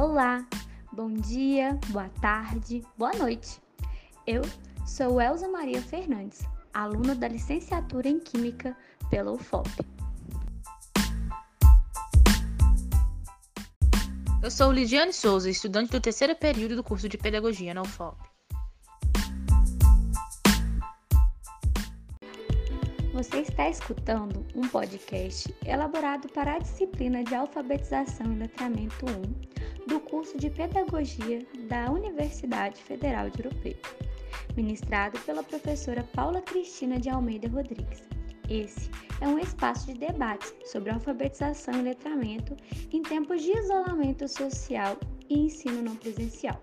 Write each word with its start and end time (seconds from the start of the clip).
Olá, 0.00 0.42
bom 0.90 1.12
dia, 1.12 1.78
boa 1.88 2.08
tarde, 2.22 2.82
boa 2.96 3.12
noite. 3.18 3.60
Eu 4.26 4.40
sou 4.86 5.20
Elza 5.20 5.46
Maria 5.46 5.82
Fernandes, 5.82 6.40
aluna 6.72 7.14
da 7.14 7.28
licenciatura 7.28 8.08
em 8.08 8.18
Química 8.18 8.74
pela 9.10 9.30
UFOP. 9.30 9.68
Eu 14.42 14.50
sou 14.50 14.72
Lidiane 14.72 15.12
Souza, 15.12 15.50
estudante 15.50 15.90
do 15.90 16.00
terceiro 16.00 16.34
período 16.34 16.76
do 16.76 16.82
curso 16.82 17.06
de 17.06 17.18
Pedagogia 17.18 17.74
na 17.74 17.82
UFOP. 17.82 18.16
Você 23.12 23.40
está 23.40 23.68
escutando 23.68 24.46
um 24.54 24.66
podcast 24.66 25.54
elaborado 25.62 26.26
para 26.30 26.54
a 26.54 26.58
disciplina 26.58 27.22
de 27.22 27.34
Alfabetização 27.34 28.32
e 28.32 28.38
Letramento 28.38 29.04
1 29.04 29.59
do 29.86 30.00
curso 30.00 30.36
de 30.38 30.50
Pedagogia 30.50 31.46
da 31.68 31.90
Universidade 31.90 32.82
Federal 32.82 33.30
de 33.30 33.42
Ouro 33.42 33.56
Preto, 33.56 33.94
ministrado 34.56 35.18
pela 35.20 35.42
professora 35.42 36.02
Paula 36.14 36.42
Cristina 36.42 36.98
de 36.98 37.08
Almeida 37.08 37.48
Rodrigues. 37.48 38.02
Esse 38.48 38.90
é 39.20 39.28
um 39.28 39.38
espaço 39.38 39.86
de 39.86 39.94
debate 39.94 40.52
sobre 40.64 40.90
alfabetização 40.90 41.74
e 41.74 41.82
letramento 41.82 42.56
em 42.92 43.02
tempos 43.02 43.42
de 43.42 43.52
isolamento 43.52 44.26
social 44.26 44.98
e 45.28 45.38
ensino 45.38 45.82
não 45.82 45.94
presencial. 45.94 46.60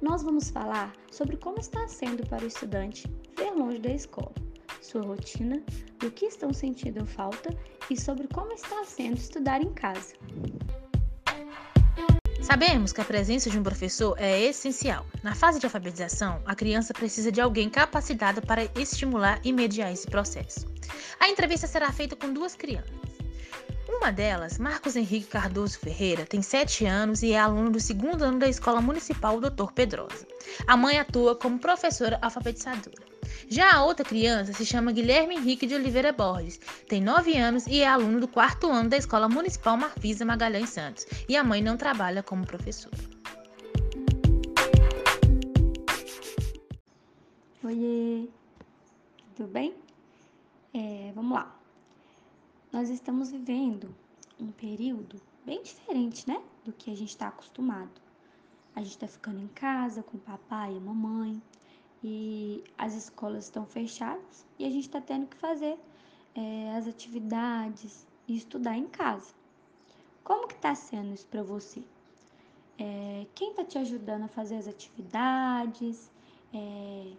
Nós 0.00 0.22
vamos 0.22 0.50
falar 0.50 0.92
sobre 1.10 1.36
como 1.36 1.58
está 1.58 1.88
sendo 1.88 2.26
para 2.28 2.44
o 2.44 2.46
estudante 2.46 3.10
ver 3.36 3.50
longe 3.52 3.78
da 3.78 3.90
escola, 3.90 4.34
sua 4.80 5.02
rotina, 5.02 5.62
do 5.98 6.10
que 6.10 6.26
estão 6.26 6.52
sentindo 6.52 7.06
falta 7.06 7.56
e 7.90 7.98
sobre 7.98 8.28
como 8.28 8.52
está 8.52 8.84
sendo 8.84 9.16
estudar 9.16 9.62
em 9.62 9.72
casa. 9.72 10.14
Sabemos 12.44 12.92
que 12.92 13.00
a 13.00 13.04
presença 13.06 13.48
de 13.48 13.58
um 13.58 13.62
professor 13.62 14.14
é 14.18 14.38
essencial. 14.42 15.06
Na 15.22 15.34
fase 15.34 15.58
de 15.58 15.64
alfabetização, 15.64 16.42
a 16.44 16.54
criança 16.54 16.92
precisa 16.92 17.32
de 17.32 17.40
alguém 17.40 17.70
capacitado 17.70 18.42
para 18.42 18.68
estimular 18.78 19.40
e 19.42 19.50
mediar 19.50 19.90
esse 19.90 20.06
processo. 20.06 20.66
A 21.18 21.26
entrevista 21.26 21.66
será 21.66 21.90
feita 21.90 22.14
com 22.14 22.30
duas 22.34 22.54
crianças. 22.54 22.92
Uma 23.88 24.12
delas, 24.12 24.58
Marcos 24.58 24.94
Henrique 24.94 25.28
Cardoso 25.28 25.78
Ferreira, 25.78 26.26
tem 26.26 26.42
7 26.42 26.84
anos 26.84 27.22
e 27.22 27.32
é 27.32 27.38
aluno 27.38 27.70
do 27.70 27.80
segundo 27.80 28.22
ano 28.22 28.38
da 28.38 28.48
Escola 28.48 28.82
Municipal 28.82 29.40
Dr. 29.40 29.72
Pedrosa. 29.74 30.26
A 30.66 30.76
mãe 30.76 30.98
atua 30.98 31.34
como 31.34 31.58
professora 31.58 32.18
alfabetizadora. 32.20 33.13
Já 33.48 33.74
a 33.74 33.84
outra 33.84 34.04
criança 34.04 34.52
se 34.52 34.64
chama 34.64 34.92
Guilherme 34.92 35.36
Henrique 35.36 35.66
de 35.66 35.74
Oliveira 35.74 36.12
Borges, 36.12 36.58
tem 36.88 37.00
9 37.00 37.36
anos 37.36 37.66
e 37.66 37.80
é 37.80 37.88
aluno 37.88 38.20
do 38.20 38.28
quarto 38.28 38.70
ano 38.70 38.88
da 38.88 38.96
Escola 38.96 39.28
Municipal 39.28 39.76
Marfisa 39.76 40.24
Magalhães 40.24 40.70
Santos, 40.70 41.06
e 41.28 41.36
a 41.36 41.44
mãe 41.44 41.62
não 41.62 41.76
trabalha 41.76 42.22
como 42.22 42.46
professora. 42.46 42.96
Oiê, 47.62 48.28
tudo 49.34 49.48
bem? 49.48 49.74
É, 50.74 51.12
vamos 51.14 51.32
lá. 51.32 51.56
Nós 52.72 52.90
estamos 52.90 53.30
vivendo 53.30 53.94
um 54.38 54.50
período 54.50 55.20
bem 55.46 55.62
diferente, 55.62 56.28
né? 56.28 56.42
Do 56.64 56.72
que 56.72 56.90
a 56.90 56.96
gente 56.96 57.10
está 57.10 57.28
acostumado. 57.28 57.90
A 58.74 58.80
gente 58.80 58.90
está 58.90 59.06
ficando 59.06 59.40
em 59.40 59.48
casa 59.48 60.02
com 60.02 60.16
o 60.16 60.20
papai 60.20 60.74
e 60.74 60.76
a 60.76 60.80
mamãe, 60.80 61.40
e 62.06 62.62
as 62.76 62.92
escolas 62.92 63.44
estão 63.44 63.64
fechadas 63.64 64.44
e 64.58 64.66
a 64.66 64.68
gente 64.68 64.84
está 64.84 65.00
tendo 65.00 65.26
que 65.26 65.38
fazer 65.38 65.78
é, 66.34 66.76
as 66.76 66.86
atividades 66.86 68.06
e 68.28 68.36
estudar 68.36 68.76
em 68.76 68.86
casa. 68.86 69.32
Como 70.22 70.46
que 70.46 70.52
está 70.52 70.74
sendo 70.74 71.14
isso 71.14 71.26
para 71.26 71.42
você? 71.42 71.82
É, 72.78 73.26
quem 73.34 73.50
está 73.50 73.64
te 73.64 73.78
ajudando 73.78 74.24
a 74.24 74.28
fazer 74.28 74.56
as 74.56 74.68
atividades, 74.68 76.10
é, 76.52 77.12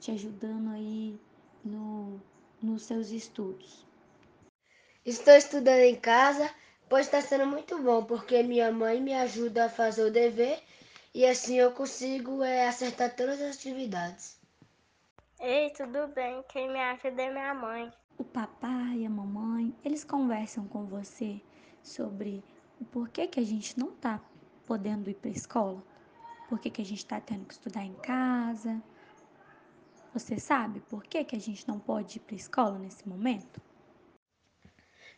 te 0.00 0.10
ajudando 0.10 0.70
aí 0.72 1.16
no, 1.64 2.20
nos 2.60 2.82
seus 2.82 3.10
estudos? 3.10 3.86
Estou 5.06 5.34
estudando 5.34 5.82
em 5.82 5.94
casa, 5.94 6.52
pois 6.88 7.06
está 7.06 7.20
sendo 7.20 7.46
muito 7.46 7.78
bom, 7.80 8.04
porque 8.04 8.42
minha 8.42 8.72
mãe 8.72 9.00
me 9.00 9.14
ajuda 9.14 9.66
a 9.66 9.70
fazer 9.70 10.02
o 10.02 10.10
dever 10.10 10.60
e 11.14 11.26
assim 11.26 11.56
eu 11.56 11.72
consigo 11.72 12.42
é, 12.42 12.66
acertar 12.66 13.14
todas 13.14 13.40
as 13.40 13.56
atividades. 13.56 14.40
Ei, 15.40 15.70
tudo 15.70 16.08
bem? 16.08 16.42
Quem 16.48 16.70
me 16.70 16.78
ajuda 16.78 17.22
é 17.22 17.30
minha 17.30 17.54
mãe. 17.54 17.92
O 18.16 18.24
papai 18.24 18.98
e 18.98 19.06
a 19.06 19.10
mamãe, 19.10 19.74
eles 19.84 20.04
conversam 20.04 20.66
com 20.68 20.86
você 20.86 21.40
sobre 21.82 22.42
o 22.80 22.84
porquê 22.84 23.26
que 23.26 23.40
a 23.40 23.44
gente 23.44 23.78
não 23.78 23.90
tá 23.90 24.20
podendo 24.66 25.10
ir 25.10 25.14
para 25.14 25.30
a 25.30 25.34
escola? 25.34 25.82
Por 26.48 26.58
que, 26.58 26.70
que 26.70 26.82
a 26.82 26.84
gente 26.84 26.98
está 26.98 27.20
tendo 27.20 27.46
que 27.46 27.54
estudar 27.54 27.84
em 27.84 27.94
casa? 27.94 28.82
Você 30.14 30.38
sabe 30.38 30.80
por 30.80 31.02
que, 31.04 31.24
que 31.24 31.34
a 31.34 31.40
gente 31.40 31.66
não 31.66 31.78
pode 31.78 32.18
ir 32.18 32.20
para 32.20 32.34
a 32.34 32.36
escola 32.36 32.78
nesse 32.78 33.08
momento? 33.08 33.60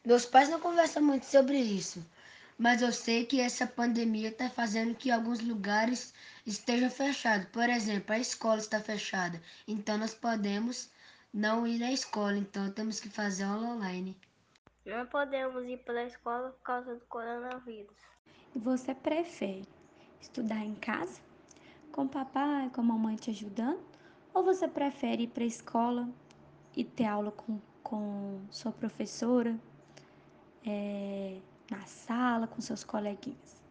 Meus 0.05 0.25
pais 0.25 0.49
não 0.49 0.61
conversam 0.61 1.03
muito 1.03 1.27
sobre 1.27 1.59
isso, 1.59 2.05
mas 2.59 2.83
eu 2.83 2.93
sei 2.93 3.27
que 3.27 3.41
essa 3.41 3.67
pandemia 3.67 4.29
está 4.29 4.49
fazendo 4.49 4.95
que 4.95 5.11
alguns 5.11 5.41
lugares 5.41 6.15
estejam 6.47 6.91
fechados. 6.91 7.49
Por 7.49 7.69
exemplo, 7.69 8.15
a 8.15 8.19
escola 8.19 8.59
está 8.59 8.81
fechada, 8.81 9.41
então 9.67 9.99
nós 9.99 10.15
podemos 10.15 10.91
não 11.33 11.67
ir 11.67 11.83
à 11.83 11.91
escola, 11.91 12.37
então 12.37 12.71
temos 12.71 13.01
que 13.01 13.09
fazer 13.09 13.45
aula 13.45 13.69
online. 13.69 14.17
Não 14.87 15.07
podemos 15.07 15.65
ir 15.65 15.79
para 15.79 16.01
a 16.01 16.07
escola 16.07 16.51
por 16.51 16.63
causa 16.63 16.95
do 16.95 17.05
coronavírus. 17.07 17.97
E 18.55 18.59
você 18.59 18.95
prefere 18.95 19.67
estudar 20.21 20.65
em 20.65 20.75
casa, 20.75 21.21
com 21.91 22.05
o 22.05 22.09
papai, 22.09 22.71
com 22.71 22.83
a 22.83 22.85
mamãe 22.85 23.17
te 23.17 23.31
ajudando? 23.31 23.83
Ou 24.33 24.45
você 24.45 24.69
prefere 24.69 25.25
ir 25.25 25.29
para 25.29 25.43
a 25.43 25.47
escola 25.47 26.09
e 26.77 26.85
ter 26.85 27.07
aula 27.07 27.33
com, 27.33 27.61
com 27.83 28.41
sua 28.51 28.73
professora? 28.73 29.59
É, 30.67 31.39
na 31.75 31.87
sala 31.87 32.47
com 32.47 32.61
seus 32.61 32.85
coleguinhas? 32.85 33.63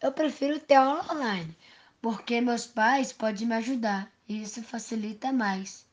Eu 0.00 0.12
prefiro 0.12 0.58
ter 0.58 0.74
aula 0.74 1.12
online, 1.12 1.56
porque 2.00 2.40
meus 2.40 2.66
pais 2.66 3.12
podem 3.12 3.46
me 3.46 3.54
ajudar 3.54 4.10
e 4.28 4.42
isso 4.42 4.62
facilita 4.62 5.32
mais. 5.32 5.86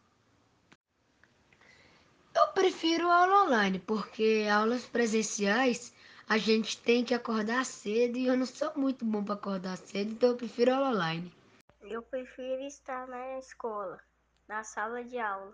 Eu 2.33 2.47
prefiro 2.53 3.09
aula 3.09 3.45
online, 3.45 3.79
porque 3.79 4.47
aulas 4.51 4.85
presenciais 4.85 5.93
a 6.27 6.37
gente 6.37 6.77
tem 6.77 7.03
que 7.03 7.13
acordar 7.13 7.65
cedo 7.65 8.17
e 8.17 8.27
eu 8.27 8.37
não 8.37 8.45
sou 8.45 8.71
muito 8.75 9.03
bom 9.03 9.23
para 9.23 9.35
acordar 9.35 9.77
cedo, 9.77 10.11
então 10.11 10.29
eu 10.29 10.37
prefiro 10.37 10.73
aula 10.73 10.89
online. 10.91 11.33
Eu 11.81 12.01
prefiro 12.03 12.61
estar 12.61 13.05
na 13.07 13.37
escola, 13.39 13.99
na 14.47 14.63
sala 14.63 15.03
de 15.03 15.17
aula. 15.17 15.53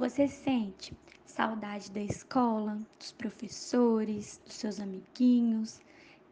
Você 0.00 0.26
sente 0.26 0.96
saudade 1.26 1.90
da 1.90 2.00
escola, 2.00 2.78
dos 2.98 3.12
professores, 3.12 4.40
dos 4.46 4.54
seus 4.54 4.80
amiguinhos, 4.80 5.78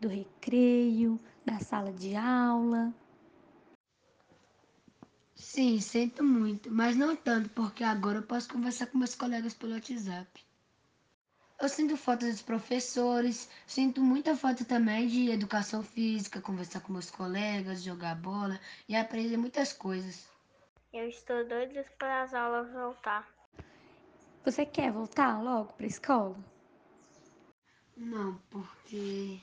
do 0.00 0.08
recreio, 0.08 1.20
da 1.44 1.60
sala 1.60 1.92
de 1.92 2.16
aula? 2.16 2.94
Sim, 5.34 5.78
sinto 5.82 6.24
muito, 6.24 6.70
mas 6.70 6.96
não 6.96 7.14
tanto, 7.14 7.50
porque 7.50 7.84
agora 7.84 8.20
eu 8.20 8.22
posso 8.22 8.48
conversar 8.48 8.86
com 8.86 8.96
meus 8.96 9.14
colegas 9.14 9.52
pelo 9.52 9.74
WhatsApp. 9.74 10.42
Eu 11.60 11.68
sinto 11.68 11.94
falta 11.94 12.24
dos 12.26 12.40
professores, 12.40 13.50
sinto 13.66 14.00
muita 14.00 14.34
falta 14.34 14.64
também 14.64 15.06
de 15.08 15.30
educação 15.30 15.82
física, 15.82 16.40
conversar 16.40 16.80
com 16.80 16.94
meus 16.94 17.10
colegas, 17.10 17.82
jogar 17.82 18.14
bola 18.14 18.58
e 18.88 18.96
aprender 18.96 19.36
muitas 19.36 19.74
coisas. 19.74 20.26
Eu 20.90 21.06
estou 21.06 21.46
doida 21.46 21.84
para 21.98 22.22
as 22.22 22.32
aulas 22.32 22.72
voltar. 22.72 23.37
Você 24.44 24.64
quer 24.64 24.92
voltar 24.92 25.42
logo 25.42 25.72
para 25.74 25.84
a 25.84 25.88
escola? 25.88 26.36
Não, 27.96 28.40
porque 28.48 29.40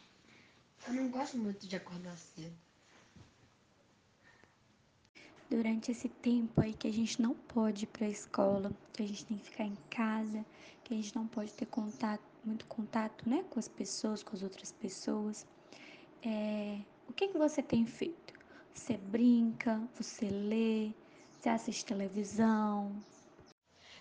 eu 0.88 0.94
não 0.94 1.10
gosto 1.10 1.38
muito 1.38 1.68
de 1.68 1.76
acordar 1.76 2.18
cedo. 2.18 2.56
Durante 5.50 5.92
esse 5.92 6.10
tempo 6.10 6.62
aí 6.62 6.74
que 6.74 6.88
a 6.88 6.94
gente 6.94 7.22
não 7.22 7.36
pode 7.36 7.84
ir 7.84 7.88
para 7.88 8.06
a 8.06 8.10
escola, 8.10 8.72
que 8.94 9.04
a 9.04 9.08
gente 9.08 9.26
tem 9.26 9.38
que 9.38 9.44
ficar 9.44 9.66
em 9.66 9.78
casa, 9.90 10.44
que 10.84 10.94
a 10.94 10.98
gente 10.98 11.16
não 11.16 11.28
pode 11.28 11.54
ter 11.54 11.66
contato, 11.68 12.24
muito 12.44 12.66
contato, 12.66 13.30
né, 13.30 13.44
com 13.50 13.60
as 13.60 13.68
pessoas, 13.68 14.24
com 14.24 14.36
as 14.36 14.42
outras 14.42 14.72
pessoas. 14.72 15.46
É, 16.24 16.80
o 17.08 17.14
que 17.14 17.28
que 17.28 17.38
você 17.38 17.62
tem 17.62 17.86
feito? 17.86 18.34
Você 18.74 18.98
brinca, 18.98 19.82
você 19.96 20.30
lê, 20.30 20.92
você 21.40 21.50
assiste 21.50 21.86
televisão, 21.86 22.92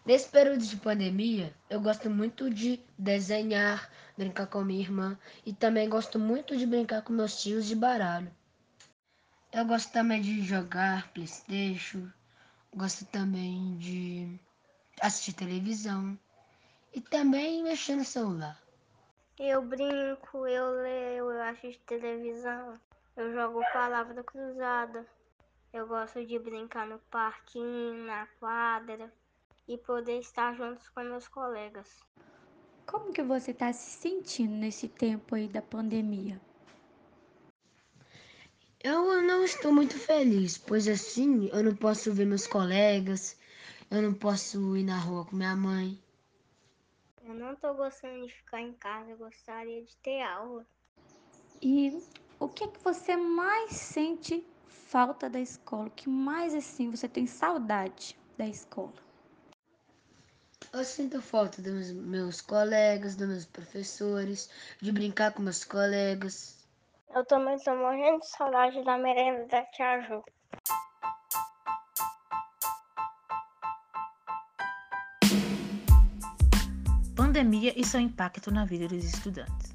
Nesse 0.06 0.29
período 0.29 0.62
de 0.62 0.77
pandemia, 0.77 1.55
eu 1.71 1.81
gosto 1.81 2.11
muito 2.11 2.51
de 2.51 2.79
desenhar, 2.99 3.91
brincar 4.19 4.47
com 4.47 4.62
minha 4.62 4.83
irmã 4.83 5.19
e 5.47 5.55
também 5.55 5.89
gosto 5.89 6.19
muito 6.19 6.55
de 6.59 6.67
brincar 6.67 7.01
com 7.01 7.15
meus 7.15 7.43
tios 7.43 7.65
de 7.65 7.75
baralho. 7.75 8.31
Eu 9.51 9.65
gosto 9.65 9.91
também 9.93 10.21
de 10.21 10.43
jogar 10.43 11.11
PlayStation, 11.15 12.06
gosto 12.77 13.06
também 13.06 13.79
de 13.79 14.39
assistir 15.01 15.33
televisão 15.33 16.19
e 16.93 17.01
também 17.01 17.62
mexer 17.62 17.97
no 17.97 18.05
celular. 18.05 18.61
Eu 19.39 19.62
brinco, 19.62 20.47
eu 20.47 20.83
leio, 20.83 21.31
eu 21.31 21.43
assisto 21.45 21.83
televisão, 21.87 22.79
eu 23.17 23.33
jogo 23.33 23.62
palavra 23.73 24.23
cruzada. 24.23 25.06
Eu 25.73 25.89
gosto 25.89 26.25
de 26.27 26.39
brincar 26.39 26.87
no 26.87 26.99
parquinho, 27.11 28.05
na 28.05 28.27
quadra 28.39 29.11
e 29.67 29.79
poder 29.79 30.19
estar 30.19 30.55
juntos 30.55 30.89
com 30.89 31.03
meus 31.03 31.29
colegas. 31.29 32.01
Como 32.87 33.13
que 33.13 33.23
você 33.23 33.51
está 33.51 33.73
se 33.73 33.91
sentindo 33.99 34.53
nesse 34.53 34.89
tempo 34.89 35.35
aí 35.35 35.49
da 35.49 35.63
pandemia? 35.63 36.41
Eu 38.83 39.23
não 39.23 39.43
estou 39.43 39.73
muito 39.73 39.99
feliz, 39.99 40.59
pois 40.59 40.87
assim 40.87 41.49
eu 41.49 41.63
não 41.63 41.75
posso 41.75 42.13
ver 42.13 42.27
meus 42.27 42.47
colegas, 42.47 43.39
eu 43.91 44.03
não 44.03 44.13
posso 44.13 44.77
ir 44.77 44.85
na 44.85 44.99
rua 44.99 45.25
com 45.25 45.37
minha 45.37 45.57
mãe. 45.57 45.99
Eu 47.23 47.35
não 47.35 47.57
tô 47.57 47.73
gostando 47.73 48.27
de 48.27 48.35
ficar 48.35 48.61
em 48.61 48.75
casa, 48.75 49.11
eu 49.11 49.17
gostaria 49.17 49.83
de 49.83 49.97
ter 49.97 50.21
aula. 50.21 50.67
E 51.63 51.99
o 52.39 52.47
que 52.47 52.65
é 52.65 52.69
que 52.69 52.79
você 52.81 53.17
mais 53.17 53.71
sente 53.71 54.47
falta 54.67 55.31
da 55.31 55.41
escola? 55.41 55.87
O 55.87 55.91
que 55.91 56.11
mais 56.11 56.55
assim 56.55 56.91
você 56.91 57.09
tem 57.09 57.27
saudade 57.27 58.19
da 58.37 58.47
escola? 58.47 59.04
Eu 60.73 60.85
sinto 60.85 61.21
falta 61.21 61.63
dos 61.63 61.93
meus 61.93 62.41
colegas, 62.41 63.15
dos 63.17 63.29
meus 63.29 63.45
professores, 63.45 64.51
de 64.81 64.91
brincar 64.93 65.33
com 65.33 65.43
meus 65.43 65.65
colegas. 65.65 66.65
Eu 67.15 67.25
também 67.27 67.57
tô 67.59 67.75
morrendo 67.77 68.21
de 68.21 68.29
saudade 68.29 68.85
da 68.85 68.99
merenda 68.99 69.47
da 69.47 69.63
Tia 69.67 70.01
Ju. 70.03 70.25
Pandemia 77.17 77.73
e 77.77 77.85
seu 77.85 78.01
impacto 78.01 78.51
na 78.51 78.65
vida 78.65 78.89
dos 78.89 79.05
estudantes. 79.05 79.74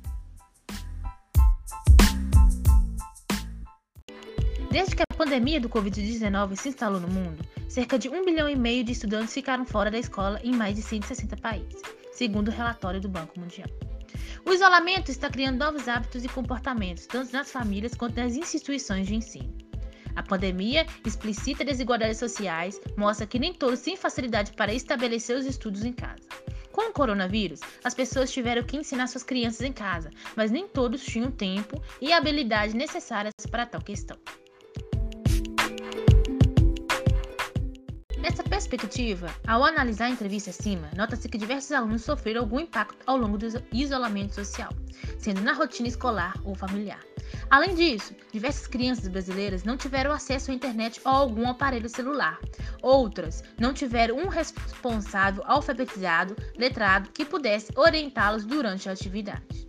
Desde 4.72 4.96
que 4.96 5.02
a 5.02 5.16
pandemia 5.18 5.60
do 5.60 5.68
Covid-19 5.68 6.56
se 6.56 6.70
instalou 6.70 7.00
no 7.00 7.08
mundo, 7.08 7.44
cerca 7.68 7.98
de 7.98 8.08
1 8.08 8.24
bilhão 8.24 8.48
e 8.48 8.56
meio 8.56 8.84
de 8.84 8.92
estudantes 8.92 9.34
ficaram 9.34 9.66
fora 9.66 9.90
da 9.90 9.98
escola 9.98 10.40
em 10.44 10.56
mais 10.56 10.76
de 10.76 10.84
160 10.84 11.36
países, 11.38 11.82
segundo 12.12 12.50
o 12.50 12.52
relatório 12.52 13.02
do 13.02 13.10
Banco 13.10 13.40
Mundial. 13.40 13.68
O 14.46 14.54
isolamento 14.54 15.10
está 15.10 15.28
criando 15.28 15.58
novos 15.58 15.88
hábitos 15.88 16.24
e 16.24 16.30
comportamentos, 16.30 17.08
tanto 17.08 17.34
nas 17.34 17.52
famílias 17.52 17.96
quanto 17.96 18.18
nas 18.18 18.36
instituições 18.36 19.08
de 19.08 19.16
ensino. 19.16 19.52
A 20.16 20.22
pandemia 20.22 20.86
explicita 21.04 21.66
desigualdades 21.66 22.20
sociais, 22.20 22.80
mostra 22.96 23.26
que 23.26 23.40
nem 23.40 23.54
todos 23.54 23.82
têm 23.82 23.98
facilidade 23.98 24.54
para 24.54 24.74
estabelecer 24.74 25.36
os 25.36 25.48
estudos 25.48 25.84
em 25.84 25.94
casa. 25.94 26.28
Com 26.72 26.90
o 26.90 26.94
coronavírus, 26.94 27.60
as 27.84 27.96
pessoas 27.96 28.32
tiveram 28.32 28.64
que 28.64 28.78
ensinar 28.78 29.08
suas 29.08 29.24
crianças 29.24 29.62
em 29.62 29.74
casa, 29.74 30.12
mas 30.36 30.52
nem 30.52 30.68
todos 30.68 31.04
tinham 31.04 31.32
tempo 31.32 31.82
e 32.00 32.14
habilidade 32.14 32.76
necessárias 32.76 33.34
para 33.50 33.66
tal 33.66 33.82
questão. 33.82 34.18
Nessa 38.30 38.44
perspectiva, 38.44 39.28
ao 39.48 39.64
analisar 39.64 40.06
a 40.06 40.10
entrevista 40.12 40.52
acima, 40.52 40.92
nota-se 40.96 41.28
que 41.28 41.36
diversos 41.36 41.72
alunos 41.72 42.04
sofreram 42.04 42.42
algum 42.42 42.60
impacto 42.60 42.96
ao 43.08 43.18
longo 43.18 43.40
do 43.40 43.48
isolamento 43.74 44.36
social, 44.36 44.70
sendo 45.18 45.42
na 45.42 45.52
rotina 45.52 45.88
escolar 45.88 46.36
ou 46.44 46.54
familiar. 46.54 47.00
Além 47.50 47.74
disso, 47.74 48.14
diversas 48.32 48.68
crianças 48.68 49.08
brasileiras 49.08 49.64
não 49.64 49.76
tiveram 49.76 50.12
acesso 50.12 50.52
à 50.52 50.54
internet 50.54 51.02
ou 51.04 51.12
algum 51.12 51.50
aparelho 51.50 51.90
celular. 51.90 52.40
Outras 52.84 53.44
não 53.60 53.74
tiveram 53.74 54.18
um 54.18 54.28
responsável 54.28 55.44
alfabetizado, 55.48 56.36
letrado, 56.56 57.10
que 57.10 57.26
pudesse 57.26 57.72
orientá-los 57.76 58.46
durante 58.46 58.88
a 58.88 58.92
atividade. 58.92 59.69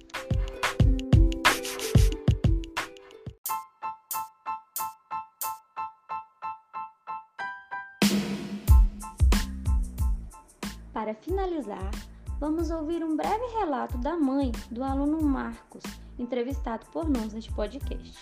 Para 11.10 11.18
finalizar, 11.22 11.90
vamos 12.38 12.70
ouvir 12.70 13.02
um 13.02 13.16
breve 13.16 13.44
relato 13.58 13.98
da 13.98 14.16
mãe 14.16 14.52
do 14.70 14.84
aluno 14.84 15.20
Marcos, 15.20 15.82
entrevistado 16.16 16.86
por 16.92 17.08
nós 17.08 17.32
neste 17.32 17.52
podcast, 17.52 18.16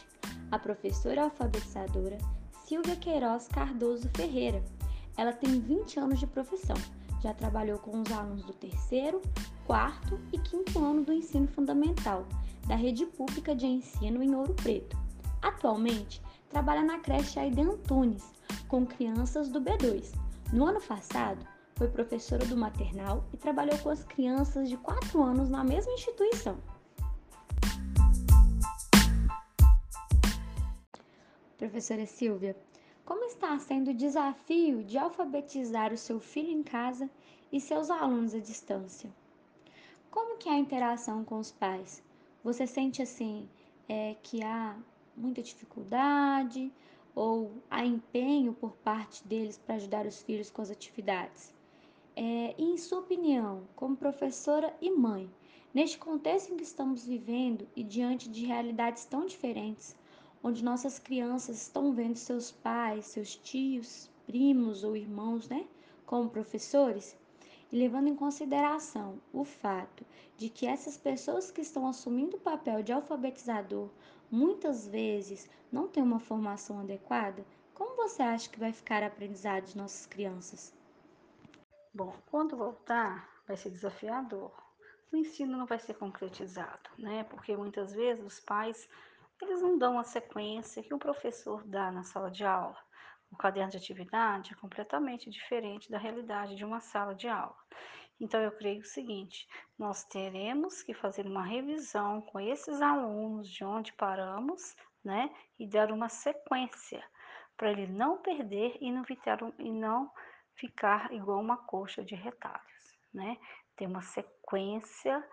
a 0.51 0.59
professora 0.59 1.25
alfabetizadora 1.25 2.17
Silvia 2.65 2.97
Queiroz 2.97 3.47
Cardoso 3.49 4.09
Ferreira. 4.17 4.65
Ela 5.19 5.35
tem 5.35 5.61
20 5.61 6.01
anos 6.01 6.19
de 6.19 6.27
profissão, 6.27 6.79
já 7.21 7.35
trabalhou 7.35 7.79
com 7.79 8.01
os 8.01 8.11
alunos 8.11 8.47
do 8.47 8.55
terceiro, 8.55 9.21
quarto 9.67 10.19
e 10.33 10.39
quinto 10.39 10.83
ano 10.83 11.05
do 11.05 11.13
ensino 11.13 11.47
fundamental 11.47 12.25
da 12.67 12.75
rede 12.75 13.05
pública 13.05 13.55
de 13.55 13.67
ensino 13.67 14.23
em 14.23 14.35
Ouro 14.35 14.55
Preto. 14.55 14.97
Atualmente, 15.43 16.23
trabalha 16.49 16.83
na 16.83 17.01
creche 17.01 17.39
Aide 17.39 17.61
Antunes, 17.61 18.25
com 18.67 18.87
crianças 18.87 19.51
do 19.51 19.61
B2. 19.61 20.11
No 20.55 20.65
ano 20.65 20.81
passado, 20.81 21.47
foi 21.79 21.87
professora 21.87 22.45
do 22.45 22.57
maternal 22.57 23.25
e 23.33 23.37
trabalhou 23.37 23.79
com 23.79 23.89
as 23.89 24.03
crianças 24.03 24.69
de 24.69 24.77
4 24.77 25.23
anos 25.23 25.49
na 25.49 25.63
mesma 25.63 25.93
instituição. 25.93 26.59
Professora 31.57 32.05
Silvia, 32.05 32.57
como 33.05 33.25
está 33.27 33.57
sendo 33.61 33.93
o 33.93 33.95
desafio 33.95 34.83
de 34.83 34.99
alfabetizar 34.99 35.93
o 35.93 35.97
seu 35.97 36.19
filho 36.19 36.51
em 36.51 36.65
casa 36.65 37.09
e 37.53 37.61
seus 37.61 37.91
alunos 37.91 38.35
à 38.35 38.41
distância? 38.41 39.09
Como 40.11 40.37
que 40.37 40.49
é 40.49 40.53
a 40.53 40.59
interação 40.59 41.25
com 41.25 41.39
os 41.39 41.53
pais? 41.53 42.03
Você 42.43 42.67
sente 42.67 43.01
assim 43.03 43.49
é, 43.89 44.17
que 44.21 44.43
há 44.43 44.77
muita 45.17 45.45
dificuldade 45.45 46.73
ou 47.15 47.53
há 47.71 47.85
empenho 47.85 48.53
por 48.53 48.73
parte 48.79 49.25
deles 49.29 49.59
para 49.59 49.77
ajudar 49.77 50.07
os 50.07 50.21
filhos 50.23 50.51
com 50.51 50.61
as 50.61 50.71
atividades? 50.73 51.57
É, 52.21 52.53
em 52.59 52.77
sua 52.77 52.99
opinião, 52.99 53.63
como 53.77 53.97
professora 53.97 54.77
e 54.81 54.91
mãe, 54.91 55.31
neste 55.73 55.99
contexto 55.99 56.53
em 56.53 56.57
que 56.57 56.65
estamos 56.65 57.07
vivendo 57.07 57.69
e 57.77 57.85
diante 57.85 58.29
de 58.29 58.45
realidades 58.45 59.05
tão 59.05 59.25
diferentes, 59.25 59.97
onde 60.43 60.65
nossas 60.65 60.99
crianças 60.99 61.63
estão 61.63 61.93
vendo 61.93 62.17
seus 62.17 62.51
pais, 62.51 63.07
seus 63.07 63.37
tios, 63.37 64.11
primos 64.27 64.83
ou 64.83 64.97
irmãos, 64.97 65.49
né, 65.49 65.65
como 66.05 66.29
professores, 66.29 67.17
e 67.71 67.79
levando 67.79 68.09
em 68.09 68.17
consideração 68.17 69.21
o 69.33 69.45
fato 69.45 70.05
de 70.37 70.49
que 70.49 70.67
essas 70.67 70.97
pessoas 70.97 71.53
que 71.53 71.61
estão 71.61 71.87
assumindo 71.87 72.37
o 72.37 72.41
papel 72.41 72.83
de 72.83 72.91
alfabetizador 72.91 73.91
muitas 74.29 74.89
vezes 74.89 75.49
não 75.71 75.87
têm 75.87 76.03
uma 76.03 76.19
formação 76.19 76.81
adequada, 76.81 77.47
como 77.73 77.95
você 77.95 78.23
acha 78.25 78.51
que 78.51 78.59
vai 78.59 78.73
ficar 78.73 79.05
aprendizado 79.05 79.67
de 79.67 79.77
nossas 79.77 80.05
crianças? 80.05 80.77
Bom, 81.99 82.15
quando 82.31 82.57
voltar, 82.57 83.29
vai 83.45 83.57
ser 83.57 83.71
desafiador. 83.71 84.53
O 85.11 85.17
ensino 85.17 85.59
não 85.59 85.67
vai 85.67 85.81
ser 85.81 85.95
concretizado, 85.95 86.89
né? 86.97 87.25
Porque 87.25 87.57
muitas 87.57 87.93
vezes 87.93 88.25
os 88.25 88.39
pais 88.39 88.89
eles 89.43 89.61
não 89.61 89.77
dão 89.77 89.99
a 89.99 90.05
sequência 90.05 90.81
que 90.81 90.95
o 90.95 90.99
professor 91.01 91.65
dá 91.65 91.91
na 91.91 92.05
sala 92.05 92.31
de 92.31 92.45
aula. 92.45 92.79
O 93.33 93.37
caderno 93.37 93.73
de 93.73 93.79
atividade 93.79 94.53
é 94.53 94.57
completamente 94.61 95.29
diferente 95.29 95.91
da 95.91 95.99
realidade 95.99 96.55
de 96.55 96.65
uma 96.65 96.79
sala 96.79 97.17
de 97.17 97.27
aula. 97.27 97.59
Então, 98.21 98.41
eu 98.41 98.53
creio 98.53 98.83
o 98.83 98.87
seguinte: 98.87 99.49
nós 99.77 100.05
teremos 100.05 100.85
que 100.85 100.95
fazer 100.95 101.27
uma 101.27 101.43
revisão 101.43 102.21
com 102.21 102.39
esses 102.39 102.81
alunos 102.81 103.51
de 103.51 103.65
onde 103.65 103.93
paramos, 103.95 104.77
né? 105.05 105.35
E 105.59 105.67
dar 105.67 105.91
uma 105.91 106.09
sequência 106.09 107.05
para 107.57 107.73
ele 107.73 107.89
não 107.89 108.19
perder 108.19 108.79
e 108.81 108.93
não, 108.93 109.03
evitar, 109.03 109.41
e 109.59 109.73
não 109.73 110.09
ficar 110.59 111.13
igual 111.13 111.41
uma 111.41 111.57
coxa 111.57 112.05
de 112.05 112.15
retalhos, 112.15 112.99
né? 113.13 113.39
Ter 113.77 113.87
uma 113.87 114.03
sequência, 114.03 115.25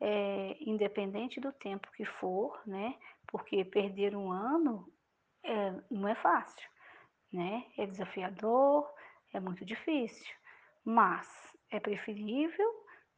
é, 0.00 0.56
independente 0.60 1.40
do 1.40 1.52
tempo 1.52 1.90
que 1.92 2.04
for, 2.04 2.60
né? 2.66 2.98
Porque 3.26 3.64
perder 3.64 4.16
um 4.16 4.32
ano 4.32 4.90
é, 5.44 5.72
não 5.90 6.08
é 6.08 6.14
fácil, 6.14 6.68
né? 7.32 7.66
É 7.76 7.86
desafiador, 7.86 8.90
é 9.32 9.38
muito 9.38 9.64
difícil, 9.64 10.34
mas 10.84 11.28
é 11.70 11.78
preferível, 11.78 12.68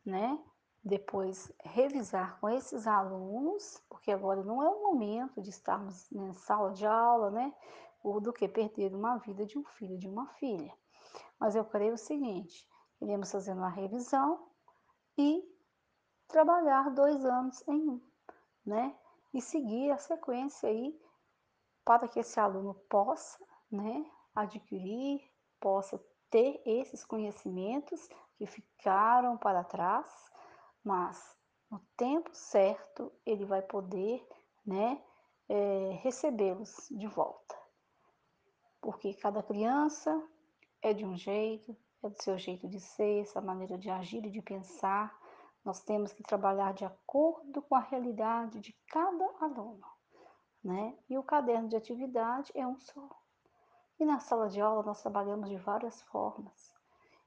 né? 0.04 0.38
Depois 0.84 1.52
revisar 1.62 2.40
com 2.40 2.48
esses 2.48 2.88
alunos, 2.88 3.80
porque 3.88 4.10
agora 4.10 4.42
não 4.42 4.60
é 4.60 4.68
o 4.68 4.82
momento 4.82 5.40
de 5.40 5.50
estarmos 5.50 6.10
em 6.10 6.32
sala 6.32 6.72
de 6.72 6.84
aula, 6.84 7.30
né? 7.30 7.54
Ou 8.02 8.20
do 8.20 8.32
que 8.32 8.48
perder 8.48 8.92
uma 8.92 9.18
vida 9.18 9.46
de 9.46 9.56
um 9.56 9.64
filho, 9.64 9.96
de 9.96 10.08
uma 10.08 10.26
filha. 10.34 10.74
Mas 11.38 11.54
eu 11.54 11.64
creio 11.64 11.94
o 11.94 11.98
seguinte: 11.98 12.68
iremos 13.00 13.30
fazer 13.30 13.52
uma 13.52 13.68
revisão 13.68 14.48
e 15.18 15.42
trabalhar 16.28 16.90
dois 16.90 17.24
anos 17.24 17.62
em 17.68 17.88
um, 17.88 18.00
né? 18.64 18.96
E 19.34 19.40
seguir 19.40 19.90
a 19.90 19.98
sequência 19.98 20.68
aí 20.68 20.98
para 21.84 22.06
que 22.08 22.20
esse 22.20 22.38
aluno 22.38 22.74
possa, 22.88 23.38
né, 23.70 24.04
adquirir, 24.34 25.20
possa 25.60 26.02
ter 26.30 26.62
esses 26.64 27.04
conhecimentos 27.04 28.08
que 28.36 28.46
ficaram 28.46 29.36
para 29.36 29.64
trás, 29.64 30.10
mas 30.84 31.36
no 31.70 31.80
tempo 31.96 32.30
certo, 32.34 33.12
ele 33.24 33.44
vai 33.44 33.62
poder, 33.62 34.26
né, 34.64 35.02
é, 35.48 35.98
recebê-los 36.02 36.88
de 36.90 37.06
volta. 37.06 37.56
Porque 38.80 39.14
cada 39.14 39.42
criança 39.42 40.10
é 40.82 40.92
de 40.92 41.04
um 41.06 41.16
jeito, 41.16 41.76
é 42.02 42.08
do 42.08 42.20
seu 42.20 42.36
jeito 42.36 42.68
de 42.68 42.80
ser, 42.80 43.22
essa 43.22 43.40
maneira 43.40 43.78
de 43.78 43.88
agir 43.88 44.26
e 44.26 44.30
de 44.30 44.42
pensar. 44.42 45.16
Nós 45.64 45.80
temos 45.80 46.12
que 46.12 46.24
trabalhar 46.24 46.74
de 46.74 46.84
acordo 46.84 47.62
com 47.62 47.76
a 47.76 47.80
realidade 47.80 48.58
de 48.58 48.72
cada 48.88 49.24
aluno, 49.40 49.86
né? 50.62 50.98
E 51.08 51.16
o 51.16 51.22
caderno 51.22 51.68
de 51.68 51.76
atividade 51.76 52.50
é 52.56 52.66
um 52.66 52.76
só. 52.76 53.08
E 54.00 54.04
na 54.04 54.18
sala 54.18 54.48
de 54.48 54.60
aula 54.60 54.82
nós 54.82 55.00
trabalhamos 55.00 55.48
de 55.48 55.56
várias 55.56 56.02
formas. 56.02 56.72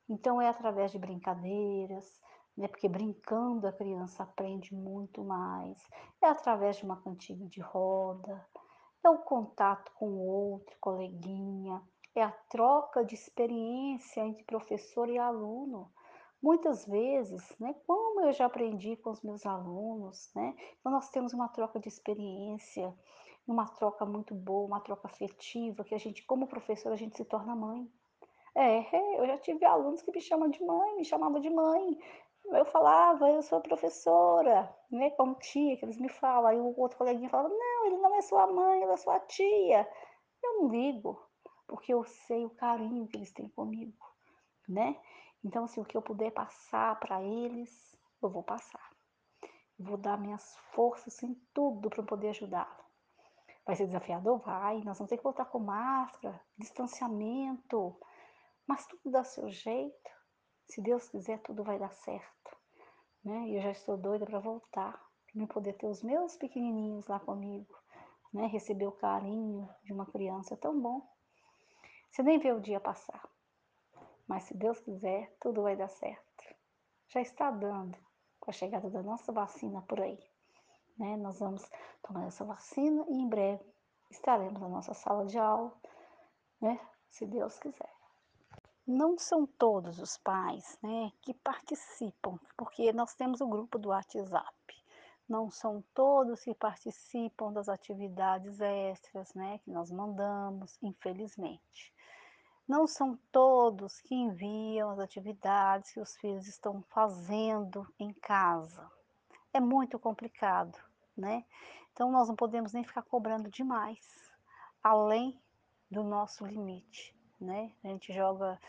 Então 0.09 0.41
é 0.41 0.49
através 0.49 0.91
de 0.91 0.99
brincadeiras, 0.99 2.19
né? 2.57 2.67
Porque 2.67 2.89
brincando 2.89 3.65
a 3.65 3.71
criança 3.71 4.23
aprende 4.23 4.75
muito 4.75 5.23
mais. 5.23 5.81
É 6.21 6.27
através 6.27 6.75
de 6.75 6.83
uma 6.83 7.01
cantiga 7.01 7.45
de 7.45 7.61
roda, 7.61 8.45
é 9.01 9.09
o 9.09 9.19
contato 9.19 9.91
com 9.93 10.07
o 10.07 10.27
outro 10.27 10.75
coleguinha, 10.81 11.81
é 12.15 12.23
a 12.23 12.31
troca 12.31 13.03
de 13.03 13.13
experiência 13.13 14.21
entre 14.21 14.43
professor 14.43 15.09
e 15.09 15.17
aluno. 15.17 15.91
Muitas 16.41 16.85
vezes, 16.85 17.43
né, 17.59 17.75
como 17.85 18.21
eu 18.21 18.31
já 18.31 18.45
aprendi 18.45 18.95
com 18.97 19.09
os 19.09 19.21
meus 19.21 19.45
alunos, 19.45 20.31
né, 20.35 20.55
então 20.79 20.91
nós 20.91 21.09
temos 21.09 21.33
uma 21.33 21.49
troca 21.49 21.79
de 21.79 21.87
experiência, 21.87 22.93
uma 23.47 23.67
troca 23.67 24.05
muito 24.05 24.33
boa, 24.33 24.67
uma 24.67 24.79
troca 24.79 25.07
afetiva, 25.07 25.83
que 25.83 25.95
a 25.95 25.97
gente, 25.97 26.23
como 26.25 26.47
professor, 26.47 26.91
a 26.91 26.95
gente 26.95 27.17
se 27.17 27.25
torna 27.25 27.55
mãe. 27.55 27.89
É, 28.55 29.19
eu 29.19 29.27
já 29.27 29.37
tive 29.37 29.65
alunos 29.65 30.01
que 30.01 30.11
me 30.11 30.21
chamam 30.21 30.49
de 30.49 30.63
mãe, 30.63 30.95
me 30.95 31.03
chamavam 31.03 31.41
de 31.41 31.49
mãe. 31.49 31.97
Eu 32.45 32.65
falava, 32.65 33.29
eu 33.29 33.41
sou 33.41 33.59
professora, 33.59 34.73
né, 34.89 35.09
como 35.11 35.35
tia, 35.35 35.75
que 35.77 35.83
eles 35.83 35.99
me 35.99 36.09
falam. 36.09 36.47
Aí 36.47 36.57
o 36.57 36.79
outro 36.79 36.97
coleguinha 36.97 37.29
falava, 37.29 37.49
não, 37.49 37.85
ele 37.85 37.97
não 37.97 38.15
é 38.15 38.21
sua 38.21 38.47
mãe, 38.47 38.81
ele 38.81 38.91
é 38.91 38.97
sua 38.97 39.19
tia. 39.19 39.87
Eu 40.43 40.61
não 40.61 40.69
ligo, 40.69 41.19
porque 41.67 41.93
eu 41.93 42.03
sei 42.03 42.45
o 42.45 42.49
carinho 42.49 43.07
que 43.07 43.17
eles 43.17 43.31
têm 43.31 43.49
comigo, 43.49 44.05
né? 44.67 44.99
Então, 45.43 45.65
assim, 45.65 45.79
o 45.79 45.85
que 45.85 45.95
eu 45.95 46.01
puder 46.01 46.31
passar 46.31 46.99
para 46.99 47.21
eles, 47.21 47.95
eu 48.21 48.29
vou 48.29 48.43
passar. 48.43 48.89
vou 49.77 49.97
dar 49.97 50.17
minhas 50.17 50.55
forças 50.73 51.21
em 51.21 51.35
tudo 51.53 51.89
para 51.89 52.01
poder 52.03 52.29
ajudá-lo. 52.29 52.85
Vai 53.65 53.75
ser 53.75 53.87
desafiador? 53.87 54.39
Vai. 54.39 54.81
Nós 54.83 54.97
vamos 54.97 55.09
ter 55.09 55.17
que 55.17 55.23
voltar 55.23 55.45
com 55.45 55.59
máscara, 55.59 56.39
distanciamento, 56.57 57.99
mas 58.67 58.85
tudo 58.87 59.11
dá 59.11 59.23
seu 59.23 59.49
jeito. 59.49 60.09
Se 60.67 60.81
Deus 60.81 61.07
quiser, 61.09 61.39
tudo 61.41 61.63
vai 61.63 61.77
dar 61.77 61.91
certo. 61.91 62.57
Né? 63.23 63.49
E 63.49 63.55
eu 63.55 63.61
já 63.61 63.71
estou 63.71 63.97
doida 63.97 64.25
para 64.25 64.39
voltar, 64.39 64.99
para 65.33 65.47
poder 65.47 65.73
ter 65.73 65.87
os 65.87 66.03
meus 66.03 66.35
pequenininhos 66.37 67.07
lá 67.07 67.19
comigo, 67.19 67.75
né? 68.33 68.47
Receber 68.47 68.87
o 68.87 68.91
carinho 68.91 69.67
de 69.83 69.93
uma 69.93 70.05
criança 70.05 70.53
é 70.53 70.57
tão 70.57 70.79
bom. 70.79 71.01
Você 72.15 72.23
nem 72.23 72.39
vê 72.39 72.53
o 72.53 72.61
dia 72.61 72.79
passar. 72.79 73.29
Mas 74.25 74.43
se 74.43 74.55
Deus 74.55 74.79
quiser, 74.79 75.35
tudo 75.37 75.63
vai 75.63 75.75
dar 75.75 75.89
certo. 75.89 76.45
Já 77.09 77.19
está 77.19 77.51
dando 77.51 77.97
com 78.39 78.51
a 78.51 78.53
chegada 78.53 78.89
da 78.89 79.03
nossa 79.03 79.33
vacina 79.33 79.81
por 79.81 79.99
aí. 79.99 80.17
Né? 80.97 81.17
Nós 81.17 81.39
vamos 81.39 81.69
tomar 82.01 82.25
essa 82.25 82.45
vacina 82.45 83.03
e 83.09 83.15
em 83.15 83.27
breve 83.27 83.65
estaremos 84.09 84.61
na 84.61 84.69
nossa 84.69 84.93
sala 84.93 85.25
de 85.25 85.37
aula, 85.37 85.77
né? 86.61 86.79
se 87.09 87.25
Deus 87.25 87.59
quiser. 87.59 87.93
Não 88.87 89.17
são 89.17 89.45
todos 89.45 89.99
os 89.99 90.17
pais 90.17 90.79
né, 90.81 91.11
que 91.21 91.33
participam, 91.33 92.39
porque 92.55 92.93
nós 92.93 93.13
temos 93.13 93.41
o 93.41 93.47
grupo 93.47 93.77
do 93.77 93.89
WhatsApp. 93.89 94.64
Não 95.27 95.49
são 95.49 95.83
todos 95.93 96.43
que 96.43 96.53
participam 96.53 97.51
das 97.51 97.67
atividades 97.67 98.61
extras 98.61 99.33
né, 99.33 99.59
que 99.59 99.71
nós 99.71 99.91
mandamos, 99.91 100.77
infelizmente. 100.83 101.93
Não 102.67 102.87
são 102.87 103.17
todos 103.31 104.01
que 104.01 104.15
enviam 104.15 104.89
as 104.89 104.99
atividades 104.99 105.91
que 105.91 105.99
os 105.99 106.15
filhos 106.17 106.47
estão 106.47 106.83
fazendo 106.89 107.87
em 107.99 108.11
casa. 108.13 108.89
É 109.53 109.59
muito 109.59 109.99
complicado, 109.99 110.77
né? 111.15 111.45
Então 111.93 112.11
nós 112.11 112.27
não 112.27 112.35
podemos 112.35 112.73
nem 112.73 112.83
ficar 112.83 113.03
cobrando 113.03 113.49
demais, 113.49 113.99
além 114.83 115.39
do 115.89 116.03
nosso 116.03 116.45
limite, 116.45 117.15
né? 117.39 117.71
A 117.83 117.87
gente 117.87 118.11
joga, 118.11 118.59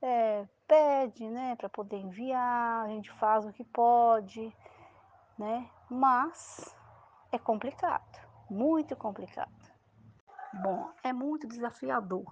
é, 0.00 0.46
pede, 0.68 1.28
né, 1.28 1.56
para 1.56 1.68
poder 1.68 1.96
enviar, 1.96 2.84
a 2.84 2.88
gente 2.88 3.10
faz 3.12 3.44
o 3.46 3.52
que 3.52 3.64
pode, 3.64 4.54
né? 5.38 5.68
Mas 5.94 6.74
é 7.30 7.38
complicado, 7.38 8.18
muito 8.48 8.96
complicado. 8.96 9.52
Bom, 10.62 10.90
é 11.04 11.12
muito 11.12 11.46
desafiador 11.46 12.24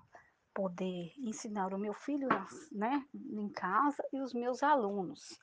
poder 0.54 1.12
ensinar 1.18 1.74
o 1.74 1.78
meu 1.78 1.92
filho 1.92 2.26
né, 2.72 3.06
em 3.14 3.50
casa 3.50 4.02
e 4.14 4.22
os 4.22 4.32
meus 4.32 4.62
alunos. 4.62 5.38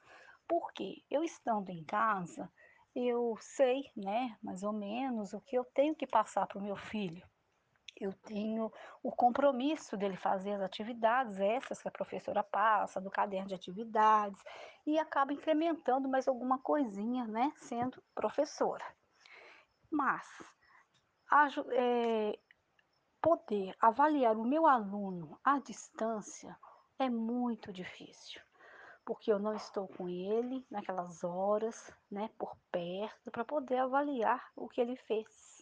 Porque 0.48 1.04
eu 1.12 1.24
estando 1.24 1.70
em 1.70 1.84
casa, 1.84 2.52
eu 2.96 3.38
sei, 3.40 3.84
né, 3.96 4.36
mais 4.42 4.64
ou 4.64 4.74
menos 4.74 5.34
o 5.34 5.40
que 5.40 5.56
eu 5.56 5.64
tenho 5.76 5.96
que 5.96 6.08
passar 6.08 6.48
para 6.48 6.58
o 6.58 6.64
meu 6.64 6.76
filho. 6.76 7.24
Eu 8.00 8.13
tenho 8.13 8.72
o 9.01 9.12
compromisso 9.12 9.98
dele 9.98 10.16
fazer 10.16 10.54
as 10.54 10.62
atividades 10.62 11.39
essas 11.39 11.82
que 11.82 11.88
a 11.88 11.92
professora 11.92 12.44
passa, 12.44 13.01
do 13.01 13.10
caderno 13.10 13.48
de 13.48 13.56
atividades, 13.56 14.39
e 14.86 15.00
acaba 15.00 15.34
incrementando 15.34 16.08
mais 16.08 16.27
alguma 16.27 16.60
coisinha, 16.60 17.25
né, 17.25 17.51
sendo 17.56 18.01
professora. 18.13 18.86
Mas 19.89 20.27
a, 21.30 21.48
é, 21.72 22.39
poder 23.20 23.75
avaliar 23.82 24.38
o 24.38 24.46
meu 24.46 24.68
aluno 24.68 25.39
à 25.44 25.60
distância 25.60 26.56
é 27.00 27.10
muito 27.10 27.74
difícil, 27.74 28.42
porque 29.04 29.32
eu 29.32 29.39
não 29.39 29.56
estou 29.56 29.88
com 29.88 30.08
ele 30.08 30.66
naquelas 30.70 31.24
horas, 31.24 31.92
né, 32.12 32.30
por 32.38 32.56
perto, 32.72 33.32
para 33.32 33.44
poder 33.44 33.77
avaliar 33.77 34.51
o 34.56 34.70
que 34.70 34.80
ele 34.80 34.96
fez. 34.96 35.57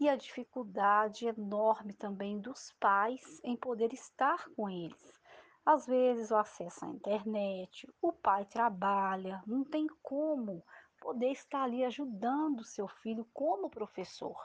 E 0.00 0.08
a 0.08 0.16
dificuldade 0.16 1.26
enorme 1.26 1.92
também 1.92 2.40
dos 2.40 2.72
pais 2.80 3.40
em 3.44 3.56
poder 3.56 3.92
estar 3.92 4.48
com 4.56 4.68
eles. 4.68 5.20
Às 5.64 5.86
vezes 5.86 6.30
o 6.30 6.36
acesso 6.36 6.84
à 6.84 6.88
internet, 6.88 7.88
o 8.02 8.12
pai 8.12 8.44
trabalha, 8.44 9.42
não 9.46 9.64
tem 9.64 9.86
como 10.02 10.64
poder 11.00 11.30
estar 11.30 11.62
ali 11.62 11.84
ajudando 11.84 12.60
o 12.60 12.64
seu 12.64 12.88
filho 12.88 13.26
como 13.32 13.70
professor 13.70 14.36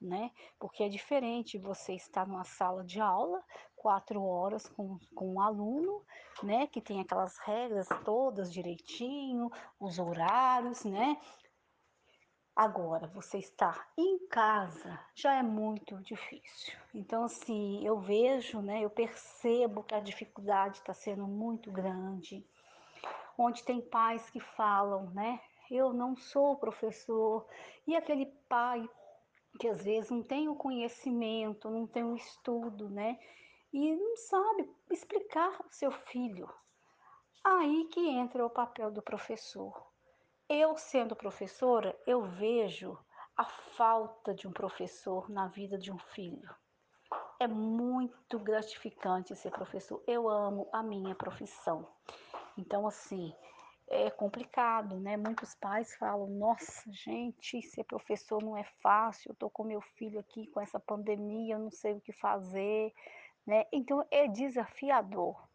né? 0.00 0.30
Porque 0.58 0.82
é 0.82 0.88
diferente 0.88 1.58
você 1.58 1.94
estar 1.94 2.26
numa 2.26 2.44
sala 2.44 2.82
de 2.82 3.00
aula, 3.00 3.42
quatro 3.76 4.22
horas 4.22 4.66
com, 4.68 4.98
com 5.14 5.34
um 5.34 5.40
aluno, 5.40 6.02
né? 6.42 6.66
Que 6.66 6.80
tem 6.80 7.00
aquelas 7.00 7.36
regras 7.38 7.86
todas 8.04 8.52
direitinho, 8.52 9.50
os 9.78 9.98
horários, 9.98 10.84
né? 10.84 11.20
Agora, 12.62 13.06
você 13.06 13.38
estar 13.38 13.90
em 13.96 14.18
casa 14.26 15.00
já 15.14 15.32
é 15.32 15.42
muito 15.42 15.96
difícil. 16.02 16.78
Então, 16.94 17.24
assim, 17.24 17.82
eu 17.86 17.98
vejo, 17.98 18.60
né? 18.60 18.84
Eu 18.84 18.90
percebo 18.90 19.82
que 19.82 19.94
a 19.94 20.00
dificuldade 20.00 20.76
está 20.76 20.92
sendo 20.92 21.26
muito 21.26 21.72
grande. 21.72 22.46
Onde 23.38 23.64
tem 23.64 23.80
pais 23.80 24.28
que 24.28 24.40
falam, 24.40 25.08
né? 25.12 25.40
Eu 25.70 25.94
não 25.94 26.14
sou 26.14 26.54
professor. 26.58 27.48
E 27.86 27.96
aquele 27.96 28.26
pai 28.46 28.86
que 29.58 29.66
às 29.66 29.82
vezes 29.82 30.10
não 30.10 30.22
tem 30.22 30.50
o 30.50 30.54
conhecimento, 30.54 31.70
não 31.70 31.86
tem 31.86 32.04
o 32.04 32.14
estudo, 32.14 32.90
né? 32.90 33.18
E 33.72 33.96
não 33.96 34.18
sabe 34.18 34.70
explicar 34.90 35.56
ao 35.64 35.70
seu 35.70 35.90
filho. 35.90 36.46
Aí 37.42 37.88
que 37.90 38.06
entra 38.06 38.44
o 38.44 38.50
papel 38.50 38.90
do 38.90 39.00
professor. 39.00 39.89
Eu, 40.52 40.76
sendo 40.76 41.14
professora, 41.14 41.96
eu 42.04 42.22
vejo 42.22 42.98
a 43.36 43.44
falta 43.44 44.34
de 44.34 44.48
um 44.48 44.52
professor 44.52 45.30
na 45.30 45.46
vida 45.46 45.78
de 45.78 45.92
um 45.92 45.98
filho. 46.12 46.52
É 47.38 47.46
muito 47.46 48.36
gratificante 48.36 49.36
ser 49.36 49.52
professor. 49.52 50.02
Eu 50.08 50.28
amo 50.28 50.68
a 50.72 50.82
minha 50.82 51.14
profissão. 51.14 51.86
Então, 52.58 52.84
assim, 52.84 53.32
é 53.86 54.10
complicado, 54.10 54.98
né? 54.98 55.16
Muitos 55.16 55.54
pais 55.54 55.94
falam: 55.94 56.26
nossa, 56.26 56.82
gente, 56.90 57.62
ser 57.62 57.84
professor 57.84 58.42
não 58.42 58.56
é 58.56 58.64
fácil. 58.82 59.30
Eu 59.30 59.36
tô 59.36 59.48
com 59.48 59.62
meu 59.62 59.80
filho 59.80 60.18
aqui 60.18 60.48
com 60.48 60.60
essa 60.60 60.80
pandemia, 60.80 61.54
eu 61.54 61.60
não 61.60 61.70
sei 61.70 61.92
o 61.92 62.00
que 62.00 62.12
fazer, 62.12 62.92
né? 63.46 63.66
Então 63.72 64.04
é 64.10 64.26
desafiador. 64.26 65.48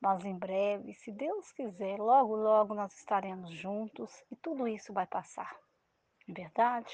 Mas 0.00 0.24
em 0.24 0.36
breve, 0.36 0.94
se 0.94 1.10
Deus 1.10 1.50
quiser, 1.52 1.98
logo, 1.98 2.36
logo 2.36 2.74
nós 2.74 2.94
estaremos 2.96 3.50
juntos 3.50 4.24
e 4.30 4.36
tudo 4.36 4.68
isso 4.68 4.92
vai 4.92 5.06
passar. 5.06 5.56
É 6.28 6.32
verdade? 6.32 6.92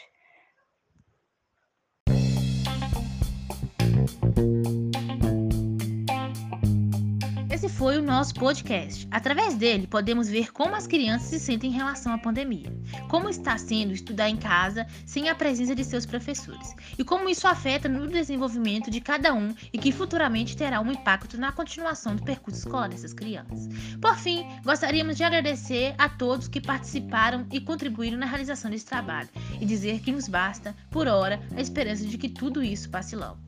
Esse 7.65 7.77
foi 7.77 7.97
o 7.97 8.03
nosso 8.03 8.35
podcast. 8.35 9.09
Através 9.11 9.55
dele, 9.55 9.87
podemos 9.87 10.29
ver 10.29 10.53
como 10.53 10.77
as 10.77 10.87
crianças 10.87 11.31
se 11.31 11.41
sentem 11.41 11.71
em 11.71 11.73
relação 11.73 12.13
à 12.13 12.19
pandemia, 12.19 12.71
como 13.09 13.31
está 13.31 13.57
sendo 13.57 13.95
estudar 13.95 14.29
em 14.29 14.37
casa 14.37 14.87
sem 15.07 15.31
a 15.31 15.35
presença 15.35 15.75
de 15.75 15.83
seus 15.83 16.05
professores, 16.05 16.75
e 16.99 17.03
como 17.03 17.27
isso 17.27 17.49
afeta 17.49 17.89
no 17.89 18.07
desenvolvimento 18.07 18.91
de 18.91 19.01
cada 19.01 19.33
um 19.33 19.55
e 19.73 19.79
que 19.79 19.93
futuramente 19.93 20.55
terá 20.55 20.79
um 20.79 20.93
impacto 20.93 21.39
na 21.39 21.53
continuação 21.53 22.15
do 22.15 22.23
percurso 22.23 22.59
escolar 22.59 22.91
dessas 22.91 23.15
crianças. 23.15 23.67
Por 23.99 24.15
fim, 24.19 24.45
gostaríamos 24.63 25.17
de 25.17 25.25
agradecer 25.25 25.95
a 25.97 26.07
todos 26.07 26.49
que 26.49 26.61
participaram 26.61 27.47
e 27.51 27.63
contribuíram 27.63 28.19
na 28.19 28.27
realização 28.27 28.71
desse 28.71 28.85
trabalho 28.85 29.31
e 29.59 29.65
dizer 29.65 30.01
que 30.01 30.13
nos 30.13 30.29
basta, 30.29 30.77
por 30.91 31.09
hora, 31.09 31.41
a 31.57 31.63
esperança 31.63 32.05
de 32.05 32.19
que 32.19 32.29
tudo 32.29 32.63
isso 32.63 32.91
passe 32.91 33.17
logo. 33.17 33.39